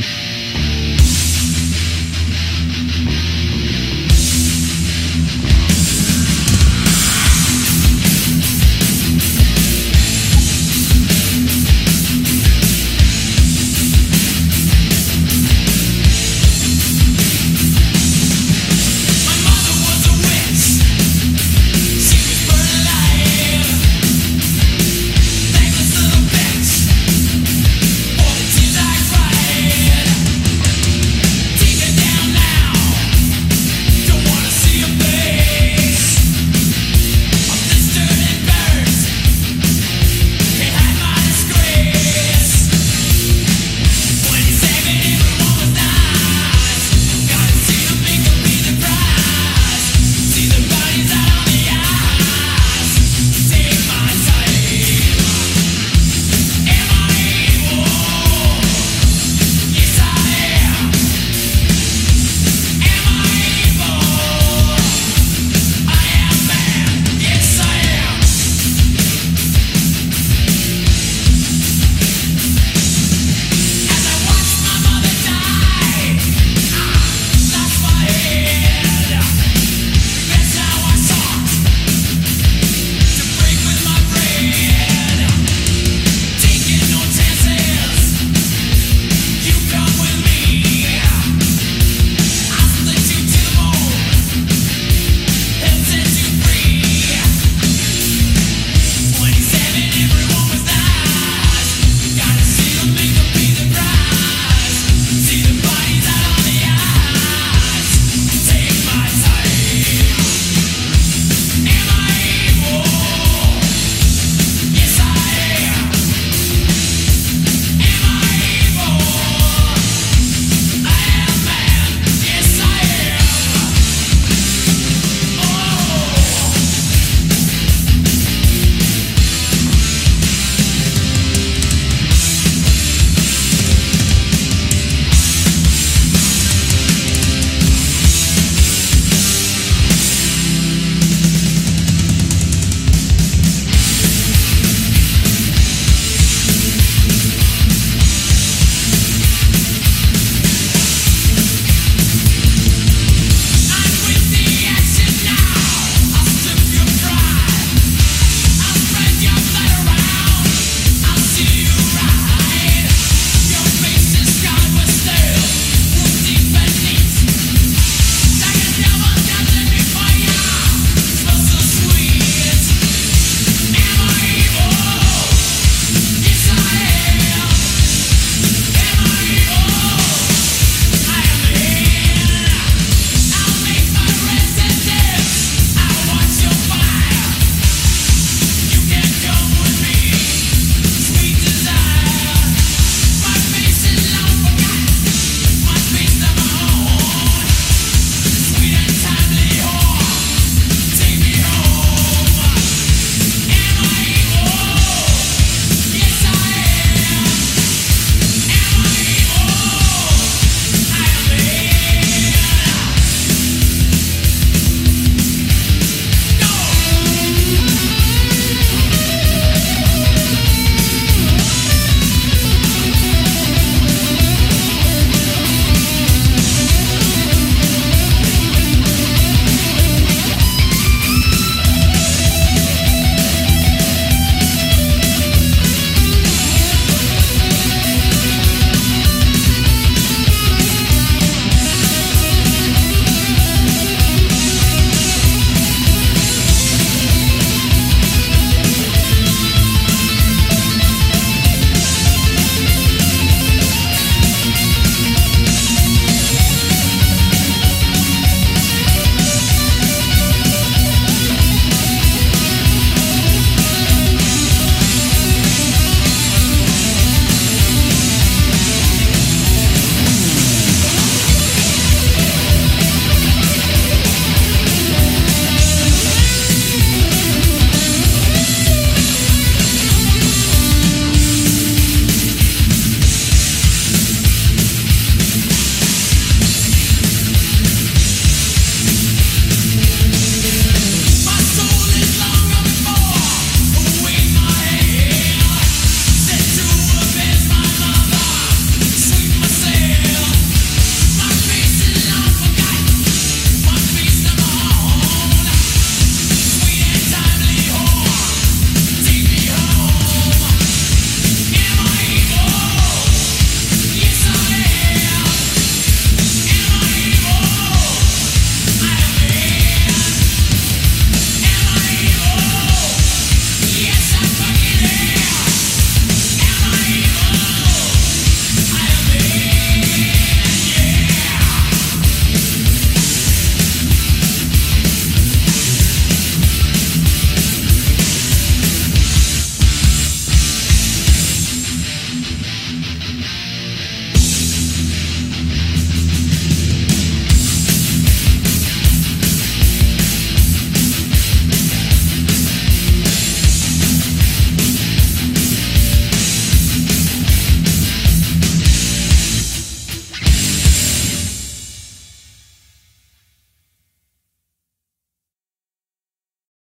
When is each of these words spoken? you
you 0.00 0.29